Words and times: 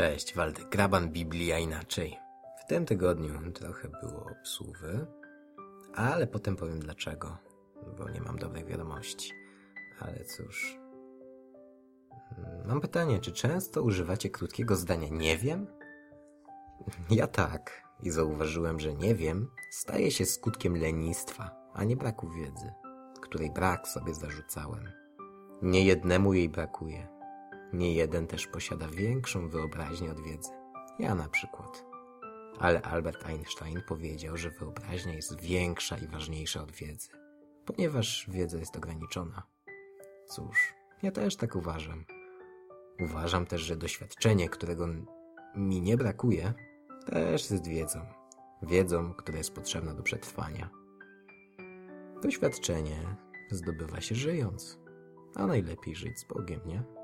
Cześć, 0.00 0.34
Waldek 0.34 0.68
Graban, 0.68 1.08
Biblia 1.08 1.58
inaczej. 1.58 2.18
W 2.60 2.68
tym 2.68 2.86
tygodniu 2.86 3.52
trochę 3.52 3.88
było 3.88 4.26
obsłuwy, 4.40 5.06
ale 5.94 6.26
potem 6.26 6.56
powiem 6.56 6.80
dlaczego, 6.80 7.38
bo 7.98 8.10
nie 8.10 8.20
mam 8.20 8.38
dobrej 8.38 8.64
wiadomości. 8.64 9.32
Ale 9.98 10.24
cóż. 10.24 10.78
Mam 12.66 12.80
pytanie, 12.80 13.18
czy 13.18 13.32
często 13.32 13.82
używacie 13.82 14.30
krótkiego 14.30 14.76
zdania 14.76 15.08
nie 15.08 15.38
wiem? 15.38 15.66
Ja 17.10 17.26
tak 17.26 17.82
i 18.02 18.10
zauważyłem, 18.10 18.80
że 18.80 18.94
nie 18.94 19.14
wiem 19.14 19.50
staje 19.70 20.10
się 20.10 20.26
skutkiem 20.26 20.76
lenistwa, 20.76 21.50
a 21.74 21.84
nie 21.84 21.96
braku 21.96 22.30
wiedzy, 22.30 22.72
której 23.20 23.50
brak 23.50 23.88
sobie 23.88 24.14
zarzucałem. 24.14 24.92
Nie 25.62 25.84
jednemu 25.84 26.34
jej 26.34 26.48
brakuje. 26.48 27.19
Nie 27.72 27.94
jeden 27.94 28.26
też 28.26 28.46
posiada 28.46 28.88
większą 28.88 29.48
wyobraźnię 29.48 30.10
od 30.10 30.20
wiedzy. 30.20 30.50
Ja 30.98 31.14
na 31.14 31.28
przykład. 31.28 31.84
Ale 32.58 32.82
Albert 32.82 33.26
Einstein 33.26 33.82
powiedział, 33.88 34.36
że 34.36 34.50
wyobraźnia 34.50 35.14
jest 35.14 35.40
większa 35.40 35.96
i 35.96 36.06
ważniejsza 36.06 36.62
od 36.62 36.72
wiedzy, 36.72 37.08
ponieważ 37.66 38.26
wiedza 38.28 38.58
jest 38.58 38.76
ograniczona. 38.76 39.42
Cóż, 40.28 40.74
ja 41.02 41.10
też 41.10 41.36
tak 41.36 41.56
uważam. 41.56 42.04
Uważam 43.00 43.46
też, 43.46 43.60
że 43.60 43.76
doświadczenie, 43.76 44.48
którego 44.48 44.86
mi 45.56 45.80
nie 45.80 45.96
brakuje, 45.96 46.54
też 47.06 47.50
jest 47.50 47.68
wiedzą. 47.68 48.00
Wiedzą, 48.62 49.14
która 49.14 49.38
jest 49.38 49.54
potrzebna 49.54 49.94
do 49.94 50.02
przetrwania. 50.02 50.70
Doświadczenie 52.22 53.16
zdobywa 53.50 54.00
się 54.00 54.14
żyjąc, 54.14 54.78
a 55.34 55.46
najlepiej 55.46 55.94
żyć 55.94 56.18
z 56.18 56.24
Bogiem, 56.24 56.60
nie? 56.66 56.99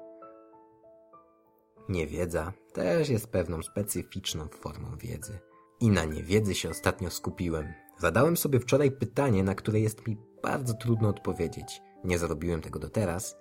Niewiedza 1.88 2.52
też 2.72 3.08
jest 3.08 3.26
pewną 3.26 3.62
specyficzną 3.62 4.48
formą 4.48 4.96
wiedzy. 4.96 5.38
I 5.80 5.88
na 5.88 6.04
niewiedzy 6.04 6.54
się 6.54 6.70
ostatnio 6.70 7.10
skupiłem. 7.10 7.72
Zadałem 7.98 8.36
sobie 8.36 8.60
wczoraj 8.60 8.90
pytanie, 8.90 9.44
na 9.44 9.54
które 9.54 9.80
jest 9.80 10.06
mi 10.06 10.16
bardzo 10.42 10.74
trudno 10.74 11.08
odpowiedzieć. 11.08 11.82
Nie 12.04 12.18
zrobiłem 12.18 12.60
tego 12.60 12.78
do 12.78 12.88
teraz, 12.88 13.36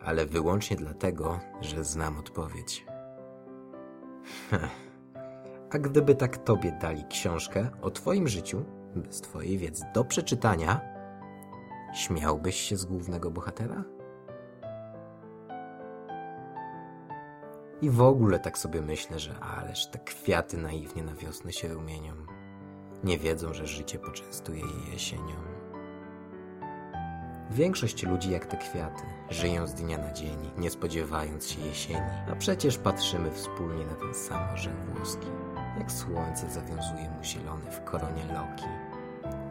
ale 0.00 0.26
wyłącznie 0.26 0.76
dlatego, 0.76 1.40
że 1.60 1.84
znam 1.84 2.18
odpowiedź. 2.18 2.86
A 5.72 5.78
gdyby 5.78 6.14
tak 6.14 6.44
tobie 6.44 6.72
dali 6.72 7.04
książkę 7.04 7.70
o 7.82 7.90
twoim 7.90 8.28
życiu, 8.28 8.64
bez 8.96 9.20
twojej 9.20 9.58
wiedzy 9.58 9.84
do 9.94 10.04
przeczytania, 10.04 10.80
śmiałbyś 11.94 12.56
się 12.56 12.76
z 12.76 12.84
głównego 12.84 13.30
bohatera? 13.30 13.84
I 17.82 17.90
w 17.90 18.02
ogóle 18.02 18.38
tak 18.38 18.58
sobie 18.58 18.82
myślę, 18.82 19.18
że 19.18 19.38
ależ 19.38 19.86
te 19.86 19.98
kwiaty 19.98 20.56
naiwnie 20.56 21.02
na 21.02 21.14
wiosnę 21.14 21.52
się 21.52 21.68
rumienią. 21.68 22.12
Nie 23.04 23.18
wiedzą, 23.18 23.54
że 23.54 23.66
życie 23.66 23.98
poczęstuje 23.98 24.60
je 24.60 24.92
jesienią. 24.92 25.34
Większość 27.50 28.02
ludzi 28.02 28.30
jak 28.30 28.46
te 28.46 28.56
kwiaty 28.56 29.02
żyją 29.30 29.66
z 29.66 29.74
dnia 29.74 29.98
na 29.98 30.12
dzień, 30.12 30.50
nie 30.58 30.70
spodziewając 30.70 31.48
się 31.48 31.60
jesieni. 31.60 32.10
A 32.32 32.36
przecież 32.36 32.78
patrzymy 32.78 33.30
wspólnie 33.30 33.86
na 33.86 33.94
ten 33.94 34.14
sam 34.14 34.54
orzech 34.54 34.76
włoski, 34.94 35.26
jak 35.78 35.92
słońce 35.92 36.50
zawiązuje 36.50 37.10
mu 37.10 37.24
zielony 37.24 37.70
w 37.70 37.84
koronie 37.84 38.24
loki. 38.24 38.68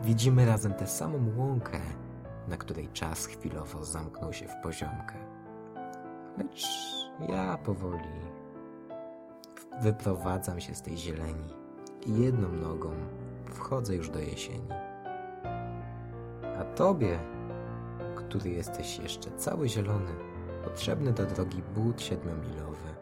Widzimy 0.04 0.46
razem 0.46 0.74
tę 0.74 0.88
samą 0.88 1.32
łąkę, 1.38 1.80
na 2.48 2.58
której 2.58 2.88
czas 2.88 3.26
chwilowo 3.26 3.84
zamknął 3.86 4.34
się 4.34 4.48
w 4.48 4.64
poziomkę. 4.64 5.16
Lecz 6.38 6.99
ja 7.28 7.58
powoli 7.58 8.30
wyprowadzam 9.82 10.60
się 10.60 10.76
z 10.76 10.82
tej 10.82 10.98
zieleni 10.98 11.54
i 12.06 12.22
jedną 12.22 12.52
nogą 12.52 12.92
wchodzę 13.46 13.96
już 13.96 14.10
do 14.10 14.20
jesieni. 14.20 14.70
A 16.60 16.64
tobie, 16.64 17.20
który 18.16 18.50
jesteś 18.50 19.00
jeszcze 19.00 19.32
cały 19.32 19.70
zielony, 19.70 20.12
potrzebny 20.64 21.14
do 21.14 21.26
drogi 21.26 21.64
but 21.76 22.02
siedmiomilowy, 22.02 22.96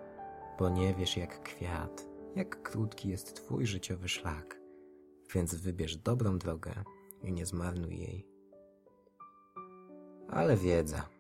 bo 0.60 0.70
nie 0.70 0.94
wiesz 0.94 1.18
jak 1.18 1.44
kwiat, 1.44 2.08
jak 2.36 2.62
krótki 2.62 3.10
jest 3.10 3.36
twój 3.36 3.66
życiowy 3.66 4.08
szlak, 4.08 4.60
więc 5.34 5.56
wybierz 5.56 5.98
dobrą 5.98 6.38
drogę 6.38 6.72
i 7.24 7.34
nie 7.34 7.46
zmarnuj 7.46 8.00
jej. 8.00 8.28
Ale 10.30 10.58
wiedza– 10.58 11.10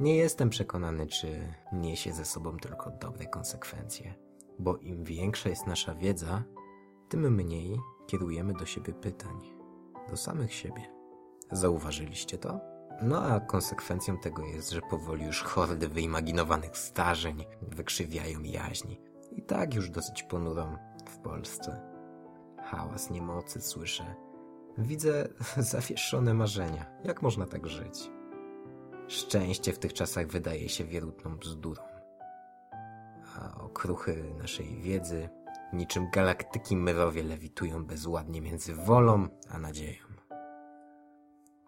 nie 0.00 0.16
jestem 0.16 0.50
przekonany, 0.50 1.06
czy 1.06 1.54
niesie 1.72 2.12
ze 2.12 2.24
sobą 2.24 2.56
tylko 2.56 2.90
dobre 2.90 3.26
konsekwencje, 3.26 4.14
bo 4.58 4.76
im 4.76 5.04
większa 5.04 5.48
jest 5.48 5.66
nasza 5.66 5.94
wiedza, 5.94 6.42
tym 7.08 7.34
mniej 7.34 7.78
kierujemy 8.06 8.52
do 8.52 8.66
siebie 8.66 8.92
pytań, 8.92 9.40
do 10.10 10.16
samych 10.16 10.54
siebie. 10.54 10.82
Zauważyliście 11.52 12.38
to? 12.38 12.60
No 13.02 13.22
a 13.22 13.40
konsekwencją 13.40 14.18
tego 14.18 14.46
jest, 14.46 14.70
że 14.70 14.80
powoli 14.80 15.24
już 15.24 15.42
hordy 15.42 15.88
wyimaginowanych 15.88 16.78
starzeń 16.78 17.44
wykrzywiają 17.62 18.42
jaźni. 18.42 19.00
I 19.32 19.42
tak 19.42 19.74
już 19.74 19.90
dosyć 19.90 20.22
ponurą 20.22 20.76
w 21.08 21.18
Polsce. 21.18 21.80
Hałas 22.62 23.10
niemocy 23.10 23.60
słyszę. 23.60 24.14
Widzę 24.78 25.28
zawieszone 25.72 26.34
marzenia. 26.34 26.86
Jak 27.04 27.22
można 27.22 27.46
tak 27.46 27.66
żyć? 27.66 28.10
Szczęście 29.12 29.72
w 29.72 29.78
tych 29.78 29.92
czasach 29.92 30.26
wydaje 30.26 30.68
się 30.68 30.84
wierutną 30.84 31.36
bzdurą. 31.36 31.82
A 33.36 33.60
okruchy 33.60 34.34
naszej 34.38 34.76
wiedzy 34.76 35.28
niczym 35.72 36.10
galaktyki 36.10 36.76
myrowie 36.76 37.22
lewitują 37.22 37.84
bezładnie 37.84 38.40
między 38.40 38.74
wolą 38.74 39.28
a 39.50 39.58
nadzieją. 39.58 40.04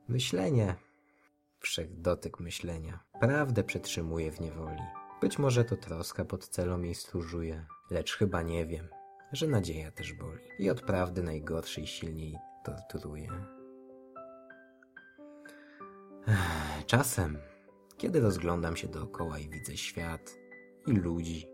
Myślenie, 0.09 0.75
wszechdotyk 1.61 2.41
myślenia, 2.41 3.01
prawdę 3.21 3.65
przetrzymuje 3.65 4.33
w 4.33 4.41
niewoli. 4.41 4.83
Być 5.21 5.39
może 5.39 5.65
to 5.65 5.77
troska 5.77 6.25
pod 6.25 6.49
celą 6.49 6.83
jej 6.83 6.95
stróżuje, 6.95 7.67
lecz 7.91 8.17
chyba 8.17 8.43
nie 8.43 8.67
wiem, 8.67 8.89
że 9.33 9.47
nadzieja 9.47 9.91
też 9.91 10.13
boli 10.13 10.43
i 10.59 10.71
od 10.71 10.83
prawdy 10.83 11.23
najgorszej 11.23 11.87
silniej 11.87 12.39
torturuje. 12.65 13.54
Czasem, 16.87 17.39
kiedy 17.97 18.21
rozglądam 18.21 18.77
się 18.77 18.89
dookoła 18.89 19.39
i 19.39 19.49
widzę 19.49 19.77
świat, 19.77 20.39
i 20.87 20.93
ludzi, 20.93 21.47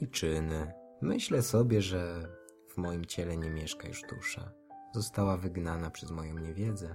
i 0.00 0.08
czyny, 0.08 0.72
myślę 1.02 1.42
sobie, 1.42 1.82
że 1.82 2.28
w 2.68 2.76
moim 2.76 3.04
ciele 3.04 3.36
nie 3.36 3.50
mieszka 3.50 3.88
już 3.88 4.02
dusza. 4.02 4.52
Została 4.94 5.36
wygnana 5.36 5.90
przez 5.90 6.10
moją 6.10 6.38
niewiedzę 6.38 6.94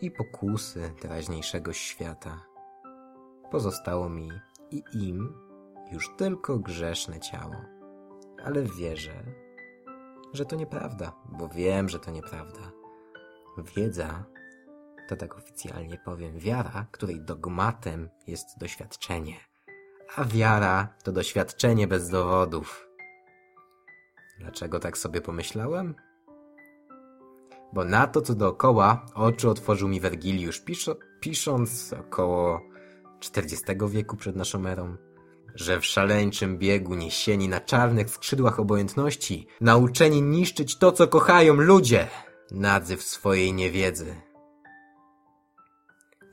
i 0.00 0.10
pokusy 0.10 0.94
teraźniejszego 1.00 1.72
świata. 1.72 2.46
Pozostało 3.50 4.08
mi 4.08 4.28
i 4.70 4.82
im 4.94 5.34
już 5.92 6.16
tylko 6.16 6.58
grzeszne 6.58 7.20
ciało. 7.20 7.56
Ale 8.44 8.62
wierzę, 8.62 9.24
że 10.32 10.44
to 10.44 10.56
nieprawda, 10.56 11.12
bo 11.38 11.48
wiem, 11.48 11.88
że 11.88 11.98
to 11.98 12.10
nieprawda. 12.10 12.72
Wiedza 13.76 14.24
to 15.08 15.16
tak 15.16 15.38
oficjalnie 15.38 15.98
powiem, 16.04 16.38
wiara, 16.38 16.86
której 16.90 17.20
dogmatem 17.20 18.08
jest 18.26 18.46
doświadczenie. 18.58 19.36
A 20.16 20.24
wiara 20.24 20.94
to 21.04 21.12
doświadczenie 21.12 21.86
bez 21.86 22.08
dowodów. 22.08 22.88
Dlaczego 24.38 24.80
tak 24.80 24.98
sobie 24.98 25.20
pomyślałem? 25.20 25.94
Bo 27.72 27.84
na 27.84 28.06
to, 28.06 28.22
co 28.22 28.34
dookoła, 28.34 29.06
oczy 29.14 29.48
otworzył 29.48 29.88
mi 29.88 30.00
Wergiliusz, 30.00 30.60
piszo, 30.60 30.96
pisząc 31.20 31.92
około 31.92 32.60
XV 33.36 33.88
wieku 33.88 34.16
przed 34.16 34.36
naszą 34.36 34.66
erą, 34.66 34.96
że 35.54 35.80
w 35.80 35.86
szaleńczym 35.86 36.58
biegu 36.58 36.94
niesieni 36.94 37.48
na 37.48 37.60
czarnych 37.60 38.10
skrzydłach 38.10 38.60
obojętności, 38.60 39.46
nauczeni 39.60 40.22
niszczyć 40.22 40.78
to, 40.78 40.92
co 40.92 41.08
kochają 41.08 41.54
ludzie, 41.54 42.08
nadzy 42.50 42.96
w 42.96 43.02
swojej 43.02 43.52
niewiedzy. 43.52 44.31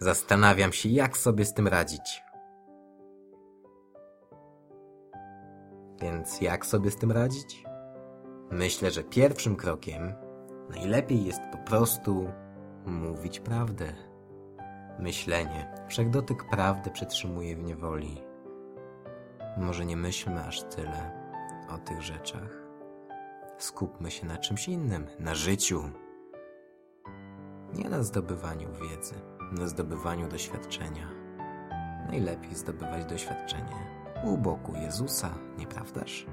Zastanawiam 0.02 0.74
się, 0.74 0.90
jak 0.90 1.18
sobie 1.18 1.46
z 1.46 1.54
tym 1.54 1.68
radzić. 1.68 2.24
Więc 6.02 6.42
jak 6.42 6.66
sobie 6.66 6.92
z 6.92 6.96
tym 6.96 7.12
radzić? 7.12 7.64
Myślę, 8.52 8.92
że 8.92 9.04
pierwszym 9.04 9.56
krokiem 9.56 10.14
najlepiej 10.70 11.26
jest 11.26 11.42
po 11.52 11.58
prostu 11.58 12.32
mówić 12.86 13.40
prawdę. 13.40 13.94
Myślenie, 15.00 15.74
wszechdotyk 15.88 16.50
prawdy 16.50 16.92
przetrzymuje 16.92 17.56
w 17.56 17.64
niewoli. 17.64 18.22
Może 19.58 19.86
nie 19.86 19.98
myślmy 19.98 20.44
aż 20.44 20.64
tyle 20.64 21.12
o 21.70 21.78
tych 21.78 22.02
rzeczach. 22.02 22.68
Skupmy 23.58 24.12
się 24.12 24.26
na 24.26 24.38
czymś 24.38 24.68
innym, 24.68 25.08
na 25.20 25.36
życiu, 25.36 25.84
nie 27.74 27.90
na 27.90 28.04
zdobywaniu 28.04 28.70
wiedzy 28.74 29.39
na 29.52 29.68
zdobywaniu 29.68 30.28
doświadczenia. 30.28 31.08
Najlepiej 32.08 32.56
zdobywać 32.56 33.06
doświadczenie 33.06 33.76
u 34.24 34.38
boku 34.38 34.74
Jezusa, 34.76 35.30
nieprawdaż? 35.58 36.26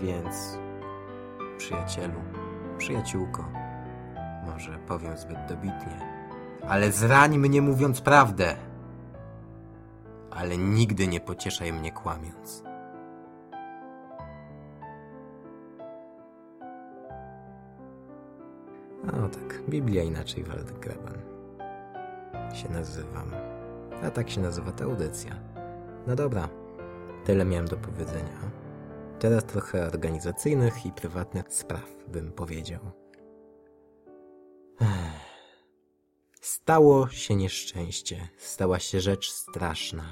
Więc, 0.00 0.58
przyjacielu, 1.58 2.20
przyjaciółko, 2.78 3.44
może 4.46 4.78
powiem 4.78 5.16
zbyt 5.16 5.38
dobitnie, 5.48 5.98
ale 6.68 6.92
zrań 6.92 7.38
mnie 7.38 7.62
mówiąc 7.62 8.00
prawdę, 8.00 8.56
ale 10.30 10.58
nigdy 10.58 11.08
nie 11.08 11.20
pocieszaj 11.20 11.72
mnie 11.72 11.92
kłamiąc. 11.92 12.64
No 19.04 19.28
tak, 19.28 19.62
Biblia 19.68 20.02
inaczej 20.02 20.44
Waldek 20.44 20.78
Graban 20.78 21.39
się 22.54 22.68
nazywam. 22.68 23.30
A 24.02 24.10
tak 24.10 24.30
się 24.30 24.40
nazywa 24.40 24.72
ta 24.72 24.84
audycja. 24.84 25.42
No 26.06 26.16
dobra, 26.16 26.48
tyle 27.24 27.44
miałem 27.44 27.66
do 27.66 27.76
powiedzenia. 27.76 28.50
Teraz 29.18 29.44
trochę 29.44 29.86
organizacyjnych 29.86 30.86
i 30.86 30.92
prywatnych 30.92 31.44
spraw, 31.48 31.96
bym 32.08 32.32
powiedział. 32.32 32.80
Stało 36.40 37.08
się 37.08 37.34
nieszczęście, 37.34 38.28
stała 38.38 38.78
się 38.78 39.00
rzecz 39.00 39.30
straszna. 39.30 40.04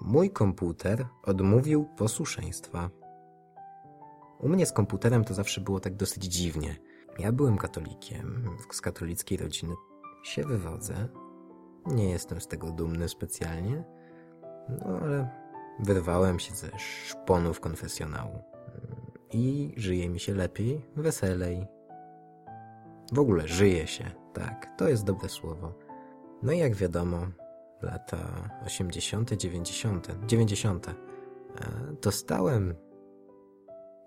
Mój 0.00 0.30
komputer 0.30 1.06
odmówił 1.22 1.88
posłuszeństwa. 1.96 2.90
U 4.40 4.48
mnie 4.48 4.66
z 4.66 4.72
komputerem 4.72 5.24
to 5.24 5.34
zawsze 5.34 5.60
było 5.60 5.80
tak 5.80 5.96
dosyć 5.96 6.24
dziwnie. 6.24 6.76
Ja 7.18 7.32
byłem 7.32 7.58
katolikiem, 7.58 8.56
z 8.72 8.80
katolickiej 8.80 9.38
rodziny 9.38 9.74
się 10.22 10.44
wywodzę. 10.44 11.08
Nie 11.86 12.10
jestem 12.10 12.40
z 12.40 12.48
tego 12.48 12.70
dumny 12.70 13.08
specjalnie, 13.08 13.84
no 14.68 14.98
ale 15.02 15.28
wyrwałem 15.80 16.38
się 16.38 16.54
ze 16.54 16.78
szponów 16.78 17.60
konfesjonału 17.60 18.38
i 19.32 19.74
żyje 19.76 20.08
mi 20.08 20.20
się 20.20 20.34
lepiej, 20.34 20.84
weselej. 20.96 21.66
W 23.12 23.18
ogóle 23.18 23.48
żyje 23.48 23.86
się, 23.86 24.10
tak, 24.32 24.74
to 24.78 24.88
jest 24.88 25.04
dobre 25.04 25.28
słowo. 25.28 25.74
No 26.42 26.52
i 26.52 26.58
jak 26.58 26.74
wiadomo, 26.74 27.18
lata 27.82 28.18
80., 28.66 29.32
90., 29.32 30.08
90. 30.26 30.86
Dostałem 32.02 32.74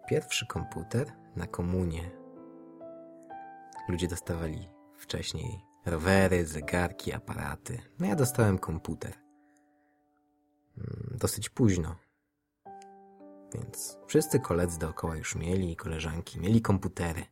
pierwszy 0.09 0.47
komputer 0.47 1.11
na 1.35 1.47
komunie. 1.47 2.11
Ludzie 3.89 4.07
dostawali 4.07 4.69
wcześniej 4.97 5.66
rowery, 5.87 6.45
zegarki, 6.45 7.13
aparaty. 7.13 7.79
No 7.99 8.07
ja 8.07 8.15
dostałem 8.15 8.57
komputer. 8.57 9.13
Mm, 10.77 11.17
dosyć 11.19 11.49
późno. 11.49 11.95
Więc 13.53 13.97
wszyscy 14.07 14.39
koledzy 14.39 14.79
dookoła 14.79 15.17
już 15.17 15.35
mieli, 15.35 15.75
koleżanki, 15.75 16.39
mieli 16.39 16.61
komputery. 16.61 17.25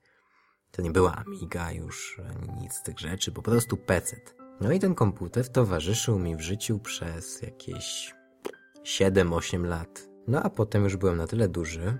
To 0.71 0.81
nie 0.81 0.91
była 0.91 1.15
Amiga 1.15 1.71
już, 1.71 2.21
ani 2.29 2.61
nic 2.61 2.73
z 2.73 2.83
tych 2.83 2.99
rzeczy, 2.99 3.31
po 3.31 3.41
prostu 3.41 3.77
PC. 3.77 4.17
No 4.61 4.71
i 4.71 4.79
ten 4.79 4.95
komputer 4.95 5.49
towarzyszył 5.49 6.19
mi 6.19 6.35
w 6.35 6.41
życiu 6.41 6.79
przez 6.79 7.41
jakieś 7.41 8.15
7-8 8.83 9.65
lat. 9.65 10.09
No 10.27 10.43
a 10.43 10.49
potem 10.49 10.83
już 10.83 10.97
byłem 10.97 11.17
na 11.17 11.27
tyle 11.27 11.47
duży, 11.47 11.97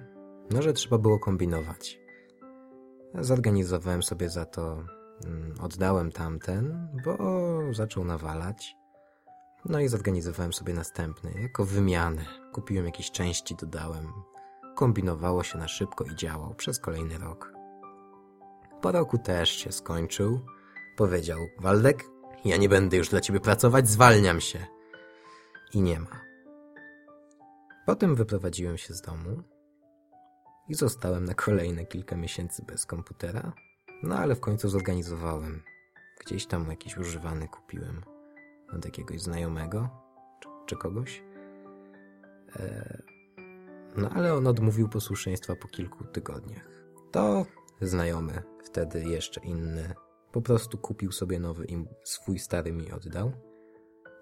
no 0.52 0.62
że 0.62 0.74
trzeba 0.74 0.98
było 0.98 1.20
kombinować. 1.20 2.00
Zorganizowałem 3.14 4.04
sobie 4.04 4.30
za 4.30 4.46
to, 4.46 4.84
oddałem 5.62 6.12
tamten, 6.12 6.88
bo 7.06 7.18
zaczął 7.72 8.06
nawalać. 8.06 8.76
No 9.66 9.80
i 9.80 9.88
zorganizowałem 9.88 10.54
sobie 10.54 10.74
następny, 10.74 11.42
jako 11.42 11.66
wymianę. 11.66 12.26
Kupiłem 12.54 12.86
jakieś 12.86 13.12
części, 13.12 13.56
dodałem. 13.56 14.08
Kombinowało 14.76 15.44
się 15.44 15.58
na 15.58 15.68
szybko 15.68 16.04
i 16.04 16.16
działał 16.16 16.56
przez 16.56 16.80
kolejny 16.80 17.18
rok. 17.18 17.54
Po 18.82 18.92
roku 18.92 19.18
też 19.18 19.50
się 19.50 19.72
skończył. 19.72 20.40
Powiedział, 20.98 21.40
Waldek, 21.60 22.04
ja 22.46 22.58
nie 22.58 22.70
będę 22.70 22.98
już 22.98 23.10
dla 23.10 23.22
ciebie 23.22 23.40
pracować, 23.40 23.88
zwalniam 23.88 24.42
się. 24.42 24.66
I 25.74 25.82
nie 25.82 26.00
ma. 26.00 26.22
Potem 27.86 28.16
wyprowadziłem 28.16 28.78
się 28.78 28.94
z 28.94 29.02
domu 29.02 29.44
i 30.68 30.74
zostałem 30.74 31.26
na 31.26 31.34
kolejne 31.34 31.86
kilka 31.86 32.18
miesięcy 32.18 32.64
bez 32.68 32.86
komputera, 32.86 33.54
no 34.04 34.16
ale 34.16 34.36
w 34.36 34.40
końcu 34.40 34.70
zorganizowałem. 34.70 35.64
Gdzieś 36.26 36.46
tam 36.46 36.70
jakiś 36.70 36.98
używany 36.98 37.48
kupiłem 37.48 38.02
od 38.74 38.86
jakiegoś 38.86 39.22
znajomego 39.22 39.90
czy, 40.40 40.50
czy 40.66 40.76
kogoś. 40.76 41.24
E, 42.56 43.02
no 43.98 44.10
ale 44.10 44.34
on 44.34 44.48
odmówił 44.48 44.90
posłuszeństwa 44.90 45.56
po 45.56 45.68
kilku 45.68 46.04
tygodniach. 46.04 46.70
To 47.12 47.46
znajomy, 47.82 48.44
wtedy 48.64 49.04
jeszcze 49.04 49.42
inny, 49.42 49.94
po 50.32 50.42
prostu 50.42 50.78
kupił 50.78 51.12
sobie 51.12 51.40
nowy 51.40 51.66
i 51.66 51.86
swój 52.04 52.40
stary 52.40 52.72
mi 52.72 52.92
oddał. 52.92 53.32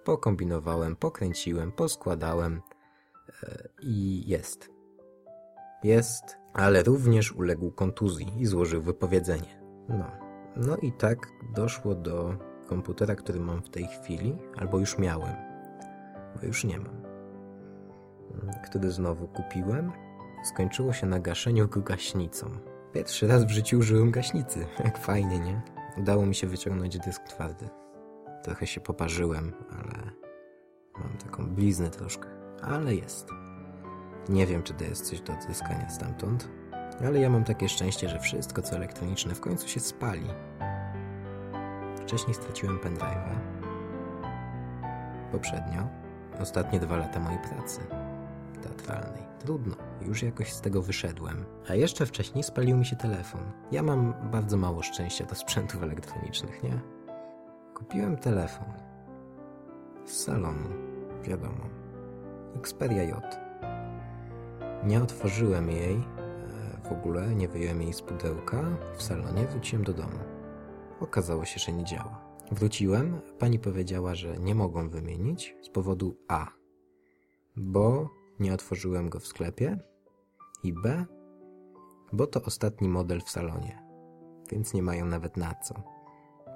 Pokombinowałem, 0.04 0.96
pokręciłem, 0.96 1.72
poskładałem 1.72 2.62
e, 3.44 3.70
i 3.82 4.24
jest. 4.30 4.70
Jest, 5.84 6.24
ale 6.54 6.84
również 6.84 7.32
uległ 7.32 7.72
kontuzji 7.72 8.34
i 8.38 8.46
złożył 8.46 8.82
wypowiedzenie. 8.82 9.63
No, 9.90 10.06
no 10.56 10.78
i 10.78 10.92
tak 10.92 11.18
doszło 11.56 11.96
do 11.96 12.36
komputera, 12.68 13.16
który 13.16 13.40
mam 13.40 13.62
w 13.62 13.70
tej 13.70 13.88
chwili, 13.88 14.38
albo 14.58 14.80
już 14.80 14.98
miałem, 14.98 15.36
bo 16.36 16.48
już 16.48 16.64
nie 16.64 16.80
mam. 16.80 17.04
Który 18.66 18.92
znowu 18.92 19.28
kupiłem, 19.28 19.92
skończyło 20.44 20.94
się 20.94 21.08
na 21.08 21.20
gaszeniu 21.20 21.68
go 21.68 21.82
gaśnicą. 21.82 22.48
Pierwszy 22.94 23.28
raz 23.28 23.46
w 23.46 23.50
życiu 23.50 23.78
użyłem 23.78 24.12
gaśnicy. 24.12 24.66
Jak 24.86 24.98
fajnie, 24.98 25.40
nie? 25.40 25.62
Udało 25.98 26.26
mi 26.26 26.36
się 26.36 26.48
wyciągnąć 26.48 27.00
dysk 27.00 27.24
twardy. 27.24 27.70
Trochę 28.44 28.68
się 28.68 28.82
poparzyłem, 28.82 29.54
ale 29.72 30.12
mam 31.00 31.18
taką 31.18 31.56
bliznę 31.56 31.90
troszkę. 31.90 32.30
Ale 32.62 32.96
jest. 32.96 33.30
Nie 34.30 34.48
wiem, 34.48 34.64
czy 34.64 34.74
to 34.74 34.84
jest 34.84 35.10
coś 35.10 35.22
do 35.22 35.34
odzyskania 35.34 35.90
stamtąd, 35.90 36.50
ale 37.08 37.20
ja 37.20 37.30
mam 37.30 37.44
takie 37.44 37.70
szczęście, 37.70 38.10
że 38.10 38.20
wszystko 38.20 38.62
co 38.62 38.76
elektroniczne 38.76 39.36
w 39.36 39.40
końcu 39.40 39.68
się 39.68 39.80
spali. 39.80 40.28
Wcześniej 42.02 42.34
straciłem 42.34 42.80
pendrive'a. 42.80 43.36
Poprzednio. 45.32 45.88
Ostatnie 46.40 46.80
dwa 46.80 46.98
lata 46.98 47.20
mojej 47.20 47.40
pracy. 47.40 47.82
Teatralnej. 48.62 49.24
Trudno. 49.40 49.76
Już 50.02 50.24
jakoś 50.24 50.54
z 50.54 50.62
tego 50.62 50.82
wyszedłem. 50.82 51.46
A 51.70 51.76
jeszcze 51.76 52.06
wcześniej 52.06 52.44
spalił 52.44 52.78
mi 52.78 52.86
się 52.86 52.96
telefon. 52.96 53.42
Ja 53.72 53.84
mam 53.84 54.14
bardzo 54.32 54.58
mało 54.58 54.84
szczęścia 54.84 55.26
do 55.26 55.36
sprzętów 55.36 55.84
elektronicznych, 55.84 56.64
nie? 56.64 56.80
Kupiłem 57.74 58.18
telefon. 58.18 58.74
Z 60.06 60.24
salonu. 60.24 60.70
Wiadomo. 61.24 61.70
Xperia 62.56 63.04
J. 63.04 63.40
Nie 64.84 65.04
otworzyłem 65.04 65.70
jej 65.72 66.04
w 66.84 66.92
ogóle, 66.92 67.36
nie 67.36 67.48
wyjąłem 67.48 67.82
jej 67.82 67.94
z 67.94 68.02
pudełka. 68.02 68.78
W 68.98 69.04
salonie 69.04 69.48
wróciłem 69.48 69.84
do 69.84 69.94
domu. 69.94 70.20
Okazało 71.00 71.46
się, 71.46 71.60
że 71.60 71.74
nie 71.74 71.84
działa. 71.84 72.34
Wróciłem, 72.52 73.22
pani 73.40 73.60
powiedziała, 73.60 74.16
że 74.16 74.38
nie 74.38 74.56
mogą 74.56 74.90
wymienić 74.90 75.56
z 75.62 75.70
powodu 75.70 76.16
A, 76.28 76.48
bo 77.56 78.10
nie 78.40 78.54
otworzyłem 78.54 79.10
go 79.10 79.20
w 79.20 79.28
sklepie 79.28 79.80
i 80.64 80.74
B, 80.74 81.06
bo 82.14 82.28
to 82.28 82.44
ostatni 82.44 82.90
model 82.90 83.22
w 83.22 83.30
salonie, 83.30 83.84
więc 84.52 84.74
nie 84.74 84.84
mają 84.84 85.06
nawet 85.06 85.38
na 85.38 85.56
co. 85.56 85.74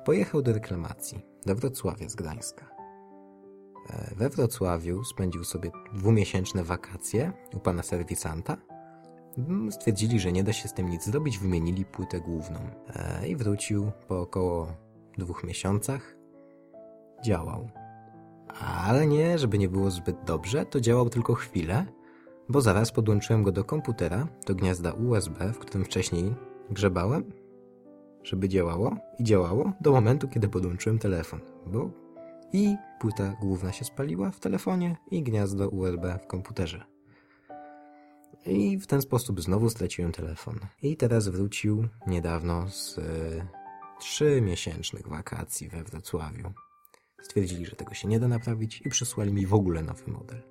Pojechał 0.05 0.41
do 0.41 0.53
reklamacji, 0.53 1.25
do 1.45 1.55
Wrocławia 1.55 2.09
z 2.09 2.15
Gdańska. 2.15 2.69
E, 3.89 4.15
we 4.15 4.29
Wrocławiu 4.29 5.03
spędził 5.03 5.43
sobie 5.43 5.71
dwumiesięczne 5.93 6.63
wakacje 6.63 7.33
u 7.53 7.59
pana 7.59 7.83
serwisanta. 7.83 8.57
Mm, 9.37 9.71
stwierdzili, 9.71 10.19
że 10.19 10.31
nie 10.31 10.43
da 10.43 10.53
się 10.53 10.67
z 10.67 10.73
tym 10.73 10.89
nic 10.89 11.05
zrobić, 11.05 11.39
wymienili 11.39 11.85
płytę 11.85 12.19
główną. 12.19 12.59
E, 12.95 13.27
I 13.27 13.35
wrócił 13.35 13.91
po 14.07 14.21
około 14.21 14.67
dwóch 15.17 15.43
miesiącach. 15.43 16.17
Działał. 17.23 17.69
Ale 18.85 19.07
nie, 19.07 19.37
żeby 19.37 19.57
nie 19.57 19.69
było 19.69 19.91
zbyt 19.91 20.23
dobrze, 20.25 20.65
to 20.65 20.79
działał 20.79 21.09
tylko 21.09 21.33
chwilę, 21.33 21.85
bo 22.49 22.61
zaraz 22.61 22.91
podłączyłem 22.91 23.43
go 23.43 23.51
do 23.51 23.63
komputera, 23.63 24.27
do 24.47 24.55
gniazda 24.55 24.91
USB, 24.91 25.53
w 25.53 25.59
którym 25.59 25.85
wcześniej 25.85 26.35
grzebałem, 26.69 27.23
żeby 28.23 28.49
działało 28.49 28.95
i 29.19 29.23
działało 29.23 29.71
do 29.81 29.91
momentu, 29.91 30.27
kiedy 30.27 30.49
podłączyłem 30.49 30.99
telefon, 30.99 31.39
bo 31.65 31.89
i 32.53 32.75
płyta 32.99 33.35
główna 33.41 33.71
się 33.71 33.85
spaliła 33.85 34.31
w 34.31 34.39
telefonie 34.39 34.97
i 35.11 35.23
gniazdo 35.23 35.69
USB 35.69 36.19
w 36.23 36.27
komputerze. 36.27 36.96
I 38.45 38.77
w 38.77 38.87
ten 38.87 39.01
sposób 39.01 39.41
znowu 39.41 39.69
straciłem 39.69 40.11
telefon. 40.11 40.59
I 40.81 40.97
teraz 40.97 41.27
wrócił 41.27 41.87
niedawno 42.07 42.69
z 42.69 42.97
y, 44.21 44.41
miesięcznych 44.41 45.07
wakacji 45.07 45.69
we 45.69 45.83
Wrocławiu. 45.83 46.53
Stwierdzili, 47.21 47.65
że 47.65 47.75
tego 47.75 47.93
się 47.93 48.07
nie 48.07 48.19
da 48.19 48.27
naprawić 48.27 48.81
i 48.85 48.89
przysłali 48.89 49.33
mi 49.33 49.45
w 49.45 49.53
ogóle 49.53 49.83
nowy 49.83 50.11
model. 50.11 50.41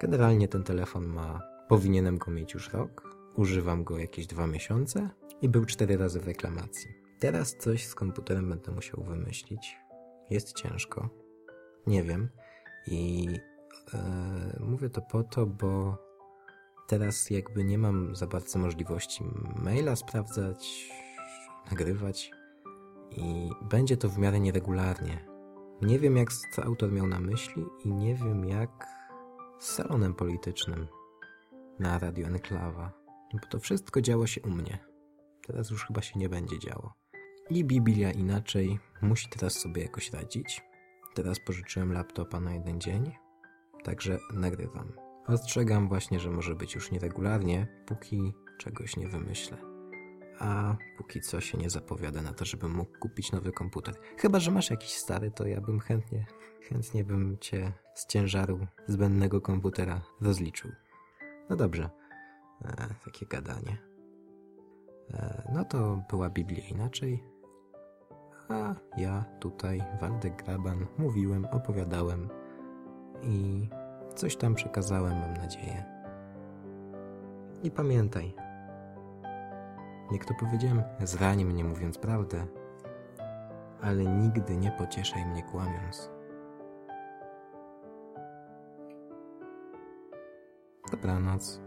Generalnie 0.00 0.48
ten 0.48 0.62
telefon 0.62 1.06
ma, 1.06 1.40
powinienem 1.68 2.18
go 2.18 2.30
mieć 2.30 2.54
już 2.54 2.72
rok, 2.72 3.16
używam 3.36 3.84
go 3.84 3.98
jakieś 3.98 4.26
dwa 4.26 4.46
miesiące 4.46 5.10
i 5.42 5.48
był 5.48 5.64
cztery 5.64 5.96
razy 5.96 6.20
w 6.20 6.26
reklamacji. 6.26 6.90
Teraz 7.20 7.56
coś 7.56 7.86
z 7.86 7.94
komputerem 7.94 8.48
będę 8.48 8.72
musiał 8.72 9.02
wymyślić. 9.02 9.76
Jest 10.30 10.52
ciężko. 10.52 11.08
Nie 11.86 12.02
wiem. 12.02 12.28
I 12.86 13.28
e, 13.94 14.56
mówię 14.60 14.90
to 14.90 15.02
po 15.02 15.22
to, 15.22 15.46
bo 15.46 15.98
teraz 16.86 17.30
jakby 17.30 17.64
nie 17.64 17.78
mam 17.78 18.16
za 18.16 18.26
bardzo 18.26 18.58
możliwości 18.58 19.24
maila 19.56 19.96
sprawdzać, 19.96 20.90
nagrywać 21.70 22.30
i 23.10 23.50
będzie 23.62 23.96
to 23.96 24.08
w 24.08 24.18
miarę 24.18 24.40
nieregularnie. 24.40 25.24
Nie 25.82 25.98
wiem, 25.98 26.16
jak 26.16 26.28
autor 26.64 26.92
miał 26.92 27.06
na 27.06 27.20
myśli 27.20 27.64
i 27.84 27.92
nie 27.92 28.14
wiem, 28.14 28.44
jak 28.44 28.86
z 29.58 29.68
salonem 29.68 30.14
politycznym 30.14 30.86
na 31.78 31.98
Radio 31.98 32.26
Enklawa, 32.26 32.92
bo 33.32 33.48
to 33.50 33.58
wszystko 33.58 34.00
działo 34.00 34.26
się 34.26 34.42
u 34.42 34.50
mnie. 34.50 34.78
Teraz 35.46 35.70
już 35.70 35.86
chyba 35.86 36.02
się 36.02 36.18
nie 36.18 36.28
będzie 36.28 36.58
działo. 36.58 36.94
I 37.50 37.64
Biblia 37.64 38.12
inaczej 38.12 38.78
musi 39.02 39.28
teraz 39.28 39.52
sobie 39.52 39.82
jakoś 39.82 40.12
radzić. 40.12 40.62
Teraz 41.14 41.40
pożyczyłem 41.40 41.92
laptopa 41.92 42.40
na 42.40 42.54
jeden 42.54 42.80
dzień, 42.80 43.12
także 43.84 44.18
nagrywam. 44.32 44.92
Ostrzegam 45.26 45.88
właśnie, 45.88 46.20
że 46.20 46.30
może 46.30 46.54
być 46.54 46.74
już 46.74 46.90
nieregularnie, 46.90 47.66
póki 47.86 48.34
czegoś 48.58 48.96
nie 48.96 49.08
wymyślę. 49.08 49.56
A 50.38 50.76
póki 50.98 51.20
co 51.20 51.40
się 51.40 51.58
nie 51.58 51.70
zapowiada 51.70 52.22
na 52.22 52.32
to, 52.32 52.44
żebym 52.44 52.72
mógł 52.74 52.98
kupić 52.98 53.32
nowy 53.32 53.52
komputer. 53.52 53.94
Chyba, 54.18 54.40
że 54.40 54.50
masz 54.50 54.70
jakiś 54.70 54.90
stary, 54.90 55.30
to 55.30 55.46
ja 55.46 55.60
bym 55.60 55.80
chętnie, 55.80 56.26
chętnie 56.68 57.04
bym 57.04 57.38
cię 57.38 57.72
z 57.94 58.06
ciężaru 58.06 58.66
zbędnego 58.86 59.40
komputera 59.40 60.00
rozliczył. 60.20 60.70
No 61.50 61.56
dobrze, 61.56 61.90
e, 62.64 62.94
takie 63.04 63.26
gadanie. 63.26 63.78
E, 65.10 65.50
no 65.54 65.64
to 65.64 66.02
była 66.10 66.30
Biblia 66.30 66.68
inaczej. 66.68 67.24
A 68.48 68.74
ja 68.96 69.24
tutaj, 69.40 69.82
Waldek 70.00 70.44
Graban, 70.44 70.86
mówiłem, 70.98 71.44
opowiadałem 71.44 72.28
i 73.22 73.68
coś 74.14 74.36
tam 74.36 74.54
przekazałem, 74.54 75.20
mam 75.20 75.34
nadzieję. 75.34 75.84
I 77.62 77.70
pamiętaj, 77.70 78.34
jak 80.12 80.24
to 80.24 80.34
powiedziałem, 80.40 80.82
zrani 81.02 81.44
mnie 81.44 81.64
mówiąc 81.64 81.98
prawdę, 81.98 82.46
ale 83.82 84.04
nigdy 84.04 84.56
nie 84.56 84.70
pocieszaj 84.70 85.26
mnie 85.26 85.42
kłamiąc. 85.42 86.10
Dobranoc. 90.90 91.63